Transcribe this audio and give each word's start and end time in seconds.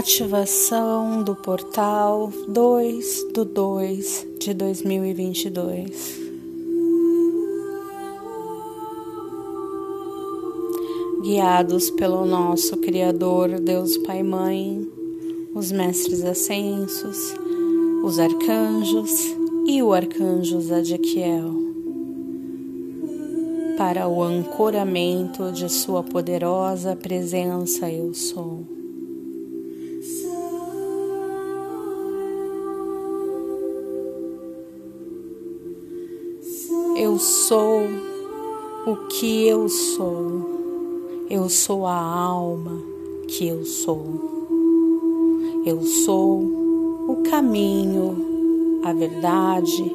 Ativação 0.00 1.22
do 1.22 1.36
portal 1.36 2.32
2 2.48 3.32
do 3.34 3.44
2 3.44 4.28
de 4.40 4.54
2022. 4.54 6.18
Guiados 11.20 11.90
pelo 11.90 12.24
nosso 12.24 12.78
Criador, 12.78 13.60
Deus 13.60 13.98
Pai 13.98 14.22
Mãe, 14.22 14.90
os 15.54 15.70
mestres 15.70 16.24
ascensos, 16.24 17.34
os 18.02 18.18
arcanjos 18.18 19.36
e 19.66 19.82
o 19.82 19.92
arcanjo 19.92 20.62
Zadkiel, 20.62 21.52
para 23.76 24.08
o 24.08 24.22
ancoramento 24.22 25.52
de 25.52 25.68
Sua 25.68 26.02
poderosa 26.02 26.96
presença, 26.96 27.92
Eu 27.92 28.14
sou. 28.14 28.79
Eu 37.02 37.18
sou 37.18 37.84
o 38.86 38.94
que 39.08 39.48
eu 39.48 39.70
sou. 39.70 41.24
Eu 41.30 41.48
sou 41.48 41.86
a 41.86 41.96
alma 41.96 42.78
que 43.26 43.48
eu 43.48 43.64
sou. 43.64 44.04
Eu 45.64 45.80
sou 45.80 46.42
o 47.08 47.22
caminho, 47.22 48.82
a 48.84 48.92
verdade 48.92 49.90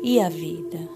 e 0.00 0.20
a 0.20 0.28
vida. 0.28 0.88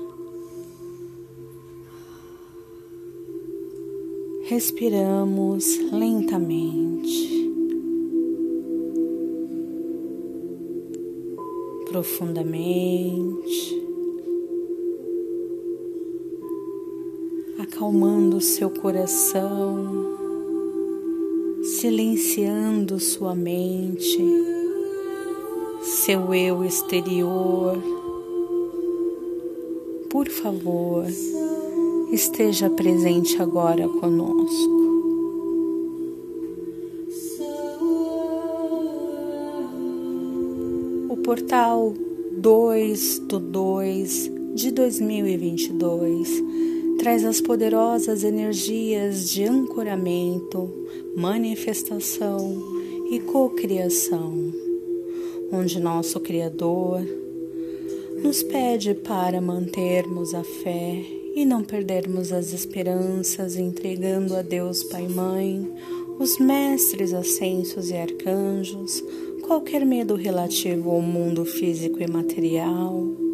Respiramos 4.45 5.77
lentamente, 5.91 7.51
profundamente, 11.91 13.82
acalmando 17.73 18.39
seu 18.39 18.69
coração 18.69 20.19
silenciando 21.63 23.01
sua 23.01 23.35
mente, 23.35 24.19
seu 25.83 26.35
eu 26.35 26.63
exterior. 26.65 27.83
Por 30.11 30.29
favor, 30.29 31.07
esteja 32.13 32.69
presente 32.69 33.41
agora 33.41 33.89
conosco. 33.89 34.83
O 41.09 41.17
portal 41.25 41.95
2 42.33 43.19
do 43.21 43.39
2 43.39 44.31
de 44.55 44.71
2022 44.73 46.72
traz 47.03 47.25
as 47.25 47.41
poderosas 47.41 48.23
energias 48.23 49.29
de 49.29 49.43
ancoramento, 49.43 50.73
manifestação 51.17 52.63
e 53.11 53.19
cocriação, 53.19 54.33
onde 55.51 55.81
nosso 55.81 56.21
Criador 56.21 57.05
nos 58.23 58.45
pede 58.45 58.95
para 58.95 59.41
mantermos 59.41 60.33
a 60.33 60.45
fé 60.45 61.05
e 61.35 61.45
não 61.45 61.65
perdermos 61.65 62.33
as 62.33 62.53
esperanças, 62.53 63.57
entregando 63.57 64.37
a 64.37 64.43
Deus 64.43 64.85
Pai 64.85 65.09
Mãe, 65.09 65.69
os 66.21 66.39
mestres 66.39 67.13
ascensos 67.13 67.91
e 67.91 67.97
arcanjos, 67.97 69.03
qualquer 69.45 69.85
medo 69.85 70.15
relativo 70.15 70.93
ao 70.93 71.03
mundo 71.03 71.45
físico 71.45 72.01
e 72.01 72.09
material 72.09 73.32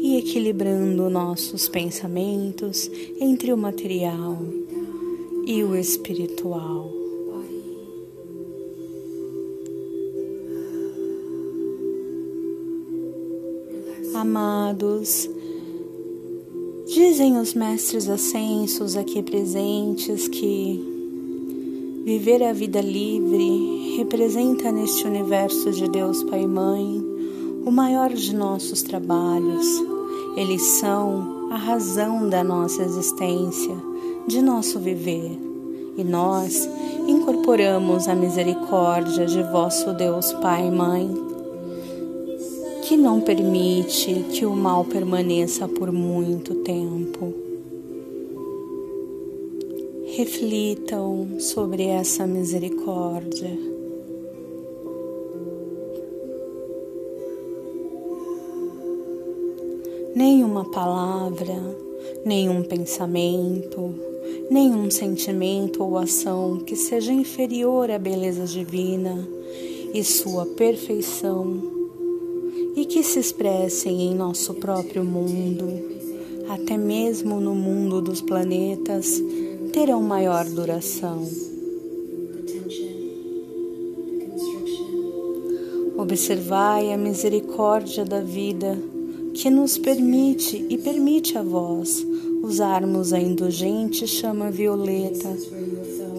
e 0.00 0.16
equilibrando 0.16 1.10
nossos 1.10 1.68
pensamentos 1.68 2.88
entre 3.20 3.52
o 3.52 3.56
material 3.56 4.38
e 5.44 5.64
o 5.64 5.74
espiritual. 5.74 6.92
Amados, 14.14 15.28
dizem 16.86 17.36
os 17.36 17.54
mestres 17.54 18.08
ascensos 18.08 18.96
aqui 18.96 19.22
presentes 19.22 20.28
que 20.28 20.80
viver 22.04 22.42
a 22.42 22.52
vida 22.52 22.80
livre 22.80 23.96
representa 23.96 24.70
neste 24.72 25.06
universo 25.06 25.70
de 25.72 25.88
Deus 25.88 26.22
Pai 26.24 26.42
e 26.42 26.46
Mãe 26.46 27.07
o 27.68 27.70
maior 27.70 28.10
de 28.14 28.34
nossos 28.34 28.80
trabalhos. 28.80 29.66
Eles 30.38 30.62
são 30.62 31.50
a 31.52 31.56
razão 31.56 32.26
da 32.26 32.42
nossa 32.42 32.82
existência, 32.82 33.76
de 34.26 34.40
nosso 34.40 34.78
viver. 34.78 35.38
E 35.94 36.02
nós 36.02 36.66
incorporamos 37.06 38.08
a 38.08 38.14
misericórdia 38.14 39.26
de 39.26 39.42
vosso 39.42 39.92
Deus 39.92 40.32
Pai 40.34 40.66
e 40.66 40.70
Mãe, 40.70 41.10
que 42.84 42.96
não 42.96 43.20
permite 43.20 44.14
que 44.32 44.46
o 44.46 44.56
mal 44.56 44.86
permaneça 44.86 45.68
por 45.68 45.92
muito 45.92 46.54
tempo. 46.54 47.34
Reflitam 50.16 51.38
sobre 51.38 51.84
essa 51.84 52.26
misericórdia. 52.26 53.77
Nenhuma 60.18 60.64
palavra, 60.64 61.54
nenhum 62.24 62.64
pensamento, 62.64 63.94
nenhum 64.50 64.90
sentimento 64.90 65.80
ou 65.80 65.96
ação 65.96 66.58
que 66.58 66.74
seja 66.74 67.12
inferior 67.12 67.88
à 67.88 68.00
beleza 68.00 68.44
divina 68.44 69.28
e 69.94 70.02
sua 70.02 70.44
perfeição 70.44 71.62
e 72.74 72.84
que 72.84 73.04
se 73.04 73.20
expressem 73.20 74.10
em 74.10 74.14
nosso 74.16 74.54
próprio 74.54 75.04
mundo, 75.04 75.68
até 76.48 76.76
mesmo 76.76 77.38
no 77.38 77.54
mundo 77.54 78.02
dos 78.02 78.20
planetas, 78.20 79.22
terão 79.72 80.02
maior 80.02 80.44
duração. 80.46 81.24
Observai 85.96 86.92
a 86.92 86.98
misericórdia 86.98 88.04
da 88.04 88.20
vida 88.20 88.76
que 89.34 89.50
nos 89.50 89.78
permite 89.78 90.64
e 90.68 90.78
permite 90.78 91.36
a 91.38 91.42
vós 91.42 92.04
usarmos 92.42 93.12
a 93.12 93.20
indulgente 93.20 94.06
chama 94.06 94.50
violeta, 94.50 95.28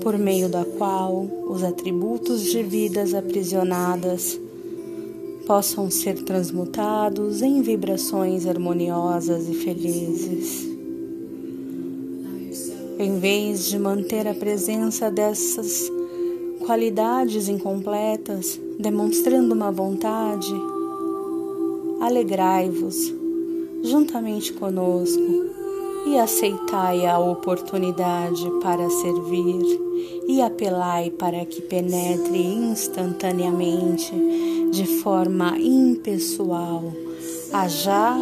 por 0.01 0.17
meio 0.17 0.49
da 0.49 0.63
qual 0.63 1.27
os 1.47 1.63
atributos 1.63 2.43
de 2.43 2.63
vidas 2.63 3.13
aprisionadas 3.13 4.39
possam 5.45 5.89
ser 5.89 6.23
transmutados 6.23 7.41
em 7.41 7.61
vibrações 7.61 8.45
harmoniosas 8.45 9.49
e 9.49 9.53
felizes. 9.53 10.69
Em 12.99 13.17
vez 13.17 13.65
de 13.65 13.79
manter 13.79 14.27
a 14.27 14.33
presença 14.33 15.09
dessas 15.09 15.89
qualidades 16.65 17.47
incompletas, 17.47 18.59
demonstrando 18.77 19.55
uma 19.55 19.71
vontade, 19.71 20.53
alegrai-vos 22.00 23.13
juntamente 23.84 24.54
conosco 24.54 25.50
e 26.06 26.18
aceitai 26.18 27.06
a 27.06 27.19
oportunidade 27.19 28.50
para 28.62 28.90
servir 28.90 29.62
e 30.28 30.42
apelai 30.42 31.12
para 31.12 31.46
que 31.46 31.62
penetre 31.62 32.38
instantaneamente, 32.38 34.12
de 34.72 34.86
forma 35.01 35.57
impessoal, 35.60 36.94
a 37.51 37.68
já 37.68 38.16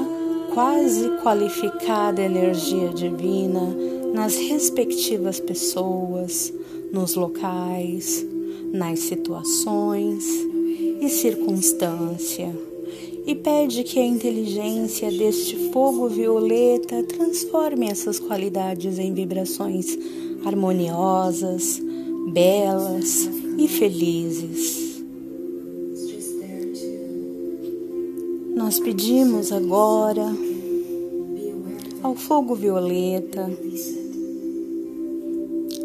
quase 0.53 1.09
qualificada 1.21 2.21
energia 2.21 2.89
divina 2.89 3.75
nas 4.13 4.35
respectivas 4.35 5.39
pessoas, 5.39 6.51
nos 6.91 7.15
locais, 7.15 8.25
nas 8.73 8.99
situações 8.99 10.25
e 10.99 11.09
circunstâncias 11.09 12.76
e 13.27 13.35
pede 13.35 13.83
que 13.83 13.99
a 13.99 14.05
inteligência 14.05 15.11
deste 15.11 15.69
fogo 15.73 16.07
violeta 16.07 17.03
transforme 17.03 17.89
essas 17.89 18.17
qualidades 18.19 18.97
em 18.97 19.13
vibrações 19.13 19.99
harmoniosas, 20.45 21.81
belas 22.31 23.29
e 23.57 23.67
felizes. 23.67 25.03
Nós 28.55 28.79
pedimos 28.79 29.51
agora 29.51 30.25
ao 32.01 32.15
fogo 32.15 32.55
violeta, 32.55 33.51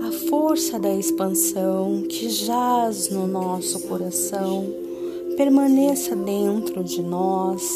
a 0.01 0.13
força 0.29 0.79
da 0.79 0.95
expansão 0.95 2.05
que 2.09 2.29
jaz 2.29 3.11
no 3.11 3.27
nosso 3.27 3.81
coração 3.89 4.82
permaneça 5.43 6.15
dentro 6.15 6.85
de 6.85 7.03
nós 7.03 7.69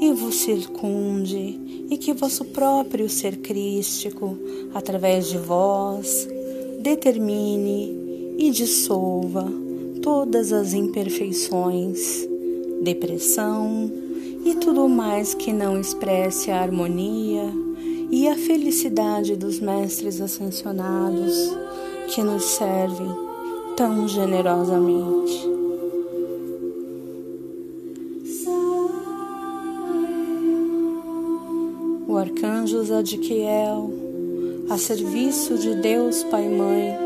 e 0.00 0.12
vos 0.12 0.36
circunde, 0.36 1.58
e 1.90 1.98
que 1.98 2.12
vosso 2.12 2.44
próprio 2.44 3.10
ser 3.10 3.38
crístico, 3.38 4.38
através 4.72 5.28
de 5.28 5.36
vós, 5.36 6.28
determine 6.78 8.36
e 8.38 8.48
dissolva 8.52 9.52
todas 10.02 10.52
as 10.52 10.72
imperfeições, 10.72 12.28
depressão 12.80 13.90
e 14.44 14.54
tudo 14.54 14.88
mais 14.88 15.34
que 15.34 15.52
não 15.52 15.80
expresse 15.80 16.52
a 16.52 16.62
harmonia 16.62 17.52
e 18.08 18.28
a 18.28 18.36
felicidade 18.36 19.34
dos 19.34 19.58
mestres 19.58 20.20
ascensionados 20.20 21.34
que 22.14 22.22
nos 22.22 22.44
servem 22.44 23.10
tão 23.76 24.06
generosamente. 24.06 25.53
Arcanjo 32.24 32.82
Zadkiel, 32.82 33.92
a 34.70 34.78
serviço 34.78 35.58
de 35.58 35.74
Deus 35.74 36.24
Pai 36.24 36.46
e 36.46 36.48
Mãe, 36.48 36.96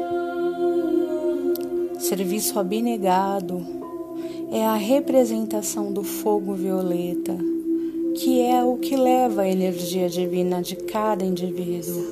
serviço 1.99 2.57
abnegado, 2.57 3.67
é 4.53 4.65
a 4.65 4.77
representação 4.77 5.93
do 5.93 6.05
fogo 6.05 6.55
violeta 6.55 7.37
que 8.15 8.41
é 8.41 8.65
o 8.65 8.77
que 8.77 8.97
leva 8.97 9.43
a 9.43 9.49
energia 9.49 10.09
divina 10.09 10.61
de 10.63 10.75
cada 10.75 11.25
indivíduo. 11.25 12.05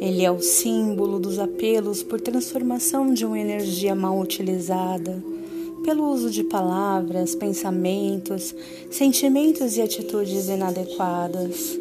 Ele 0.00 0.22
é 0.22 0.30
o 0.30 0.40
símbolo 0.40 1.18
dos 1.18 1.38
apelos 1.38 2.02
por 2.02 2.20
transformação 2.20 3.14
de 3.14 3.24
uma 3.24 3.38
energia 3.38 3.94
mal 3.94 4.18
utilizada, 4.18 5.22
pelo 5.84 6.10
uso 6.10 6.30
de 6.30 6.44
palavras, 6.44 7.34
pensamentos, 7.34 8.54
sentimentos 8.90 9.76
e 9.76 9.82
atitudes 9.82 10.48
inadequadas. 10.48 11.78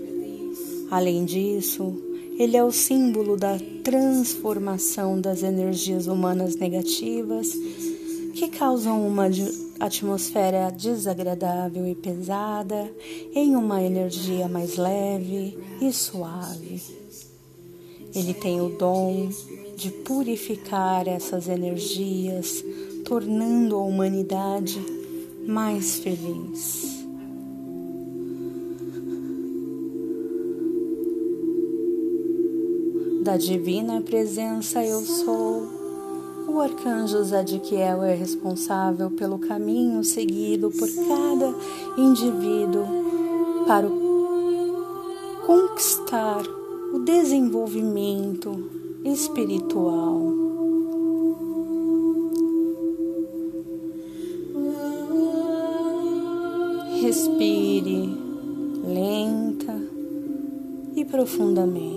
Além 0.92 1.26
disso, 1.26 1.94
ele 2.38 2.58
é 2.58 2.64
o 2.64 2.72
símbolo 2.72 3.38
da 3.38 3.58
transformação 3.84 5.20
das 5.20 5.42
energias 5.42 6.08
humanas 6.08 6.56
negativas 6.56 7.54
que 8.34 8.50
causam 8.50 9.08
uma 9.08 9.30
atmosfera 9.80 10.70
desagradável 10.70 11.88
e 11.88 11.96
pesada 11.96 12.92
em 13.34 13.56
uma 13.56 13.82
energia 13.82 14.48
mais 14.50 14.76
leve 14.76 15.58
e 15.82 15.92
suave. 15.94 16.82
Ele 18.14 18.34
tem 18.34 18.60
o 18.60 18.70
dom 18.70 19.30
de 19.78 19.90
purificar 19.90 21.08
essas 21.08 21.48
energias, 21.48 22.64
tornando 23.06 23.76
a 23.76 23.84
humanidade 23.84 24.84
mais 25.48 25.98
feliz. 25.98 27.06
Da 33.24 33.38
divina 33.38 34.02
presença 34.02 34.84
eu 34.84 35.02
sou 35.02 35.86
o 36.48 36.60
arcanjo 36.60 37.24
Zadkiel 37.24 38.04
é 38.04 38.14
responsável 38.14 39.10
pelo 39.12 39.40
caminho 39.40 40.04
seguido 40.04 40.72
por 40.72 40.88
cada 40.88 41.54
indivíduo 41.98 42.86
para 43.68 43.88
conquistar 45.46 46.44
o 46.94 47.00
desenvolvimento 47.00 48.70
espiritual. 49.04 50.45
Respire 57.06 58.10
lenta 58.84 59.80
e 60.96 61.06
profundamente. 61.06 61.94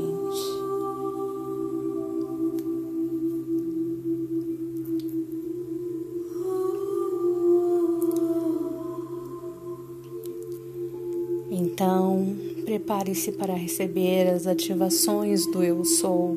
Então, 11.50 12.36
prepare-se 12.66 13.32
para 13.32 13.54
receber 13.54 14.28
as 14.28 14.46
ativações 14.46 15.46
do 15.46 15.64
Eu 15.64 15.86
Sou, 15.86 16.36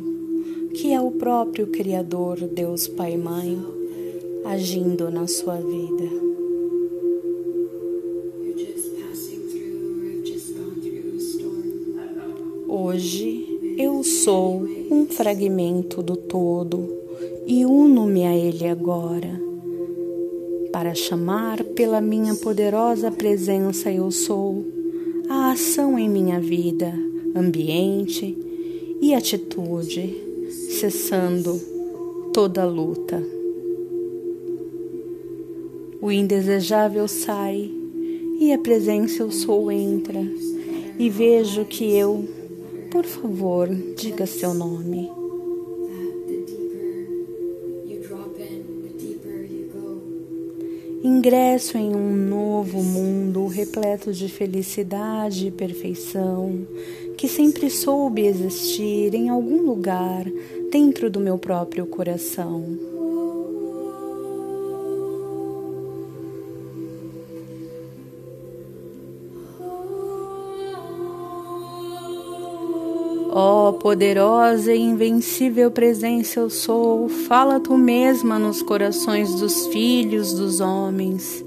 que 0.75 0.93
é 0.93 1.01
o 1.01 1.11
próprio 1.11 1.67
Criador, 1.67 2.39
Deus 2.47 2.87
Pai 2.87 3.15
e 3.15 3.17
Mãe, 3.17 3.61
agindo 4.45 5.11
na 5.11 5.27
sua 5.27 5.57
vida. 5.57 6.40
Hoje 12.83 13.75
eu 13.77 14.03
sou 14.03 14.67
um 14.89 15.05
fragmento 15.05 16.01
do 16.01 16.15
todo 16.15 16.89
e 17.45 17.63
uno-me 17.63 18.25
a 18.25 18.35
Ele 18.35 18.65
agora. 18.65 19.39
Para 20.71 20.95
chamar 20.95 21.63
pela 21.63 22.01
minha 22.01 22.33
poderosa 22.33 23.11
presença, 23.11 23.91
eu 23.91 24.09
sou 24.09 24.65
a 25.29 25.51
ação 25.51 25.99
em 25.99 26.09
minha 26.09 26.39
vida, 26.39 26.91
ambiente 27.35 28.35
e 28.99 29.13
atitude, 29.13 30.17
cessando 30.79 31.61
toda 32.33 32.65
luta. 32.65 33.23
O 36.01 36.11
indesejável 36.11 37.07
sai 37.07 37.69
e 38.39 38.51
a 38.51 38.57
presença 38.57 39.21
eu 39.21 39.29
sou 39.29 39.71
entra, 39.71 40.19
e 40.97 41.11
vejo 41.11 41.63
que 41.63 41.95
eu, 41.95 42.40
por 42.91 43.05
favor, 43.05 43.69
diga 43.95 44.25
seu 44.25 44.53
nome. 44.53 45.09
Ingresso 51.03 51.77
em 51.77 51.95
um 51.95 52.15
novo 52.15 52.83
mundo 52.83 53.47
repleto 53.47 54.13
de 54.13 54.27
felicidade 54.27 55.47
e 55.47 55.51
perfeição, 55.51 56.67
que 57.17 57.27
sempre 57.27 57.69
soube 57.69 58.25
existir 58.25 59.15
em 59.15 59.29
algum 59.29 59.61
lugar 59.61 60.25
dentro 60.69 61.09
do 61.09 61.19
meu 61.19 61.37
próprio 61.37 61.87
coração. 61.87 62.90
Ó 73.33 73.69
oh, 73.69 73.73
poderosa 73.73 74.73
e 74.73 74.81
invencível 74.81 75.71
presença 75.71 76.41
eu 76.41 76.49
sou, 76.49 77.07
fala 77.07 77.61
tu 77.61 77.77
mesma 77.77 78.37
nos 78.37 78.61
corações 78.61 79.33
dos 79.35 79.67
filhos 79.67 80.33
dos 80.33 80.59
homens. 80.59 81.41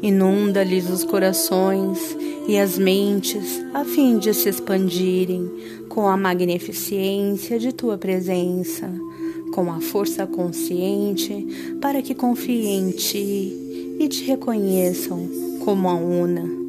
Inunda-lhes 0.00 0.88
os 0.88 1.04
corações 1.04 2.16
e 2.48 2.56
as 2.58 2.78
mentes, 2.78 3.62
a 3.74 3.84
fim 3.84 4.16
de 4.16 4.32
se 4.32 4.48
expandirem 4.48 5.50
com 5.90 6.08
a 6.08 6.16
magnificência 6.16 7.58
de 7.58 7.70
tua 7.70 7.98
presença, 7.98 8.90
com 9.52 9.70
a 9.70 9.82
força 9.82 10.26
consciente, 10.26 11.76
para 11.82 12.00
que 12.00 12.14
confiem 12.14 12.88
em 12.88 12.90
ti 12.92 13.96
e 14.00 14.08
te 14.08 14.24
reconheçam 14.24 15.28
como 15.66 15.86
a 15.86 15.94
una 15.96 16.63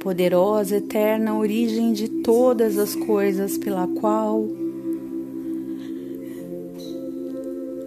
poderosa, 0.00 0.78
eterna 0.78 1.38
origem 1.38 1.92
de 1.92 2.08
todas 2.08 2.78
as 2.78 2.96
coisas, 2.96 3.56
pela 3.58 3.86
qual 3.86 4.48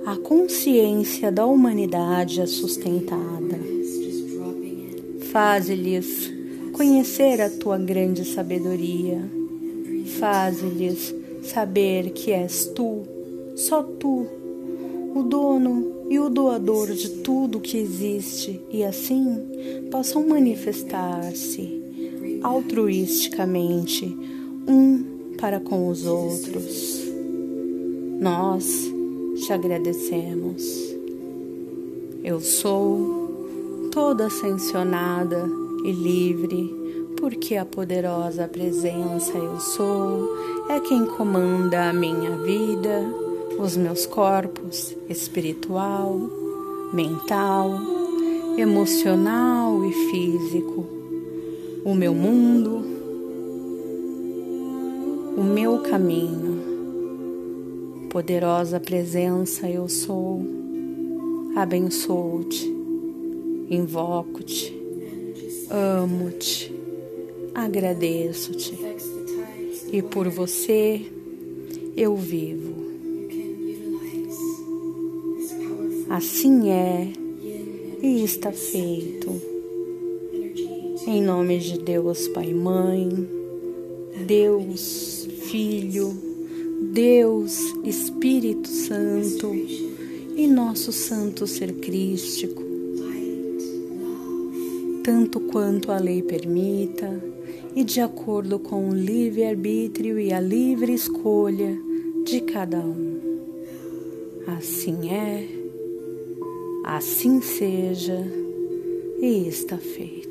a 0.05 0.15
consciência 0.17 1.31
da 1.31 1.45
humanidade 1.45 2.39
é 2.39 2.45
sustentada. 2.45 3.59
Faze-lhes 5.31 6.31
conhecer 6.71 7.41
a 7.41 7.49
tua 7.49 7.79
grande 7.79 8.23
sabedoria. 8.23 9.19
Faze-lhes 10.19 11.13
saber 11.43 12.11
que 12.11 12.31
és 12.31 12.67
tu, 12.75 13.01
só 13.55 13.81
tu, 13.81 14.27
o 15.15 15.23
dono 15.23 16.05
e 16.09 16.19
o 16.19 16.29
doador 16.29 16.91
de 16.91 17.09
tudo 17.21 17.59
que 17.59 17.77
existe, 17.77 18.61
e 18.69 18.83
assim 18.83 19.89
possam 19.89 20.27
manifestar-se 20.27 21.82
altruisticamente 22.43 24.17
um 24.67 25.35
para 25.39 25.59
com 25.59 25.87
os 25.87 26.05
outros. 26.05 27.01
Nós 28.19 28.91
te 29.35 29.51
agradecemos. 29.51 30.63
Eu 32.23 32.39
sou 32.39 33.89
toda 33.91 34.27
ascensionada 34.27 35.49
e 35.83 35.91
livre 35.91 36.83
porque 37.19 37.55
a 37.55 37.65
poderosa 37.65 38.47
presença 38.47 39.37
eu 39.37 39.59
sou 39.59 40.29
é 40.69 40.79
quem 40.79 41.05
comanda 41.05 41.89
a 41.89 41.93
minha 41.93 42.37
vida, 42.37 43.01
os 43.57 43.77
meus 43.77 44.05
corpos 44.05 44.95
espiritual, 45.07 46.19
mental, 46.91 47.79
emocional 48.57 49.85
e 49.85 49.93
físico, 50.11 50.85
o 51.83 51.93
meu 51.93 52.13
mundo, 52.13 52.81
o 55.37 55.43
meu 55.43 55.79
caminho. 55.79 56.61
Poderosa 58.09 58.79
presença 58.79 59.67
eu 59.67 59.89
sou, 59.89 60.45
abençoo-te, 61.55 62.71
invoco-te, 63.69 64.73
amo-te, 65.69 66.73
agradeço-te 67.55 68.79
e 69.91 70.01
por 70.01 70.29
você 70.29 71.01
eu 71.97 72.15
vivo. 72.15 72.73
Assim 76.09 76.69
é 76.69 77.11
e 78.01 78.23
está 78.23 78.51
feito. 78.51 79.52
Em 81.05 81.21
nome 81.21 81.59
de 81.59 81.79
Deus, 81.79 82.29
Pai 82.29 82.53
Mãe, 82.53 83.27
Deus, 84.25 85.27
Filho, 85.49 86.13
Deus, 86.93 87.59
Espírito 87.83 88.69
Santo 88.69 89.53
e 89.53 90.47
nosso 90.47 90.93
Santo 90.93 91.45
Ser 91.45 91.73
Crístico, 91.73 92.63
tanto 95.03 95.41
quanto 95.41 95.91
a 95.91 95.97
lei 95.97 96.21
permita 96.21 97.21
e 97.75 97.83
de 97.83 97.99
acordo 97.99 98.57
com 98.57 98.89
o 98.89 98.95
livre-arbítrio 98.95 100.17
e 100.17 100.31
a 100.31 100.39
livre 100.39 100.93
escolha 100.93 101.77
de 102.23 102.39
cada 102.39 102.79
um. 102.79 103.19
Assim 104.47 105.09
é, 105.09 105.49
assim 106.85 107.41
seja, 107.41 108.25
e 109.19 109.47
está 109.47 109.77
feito. 109.77 110.22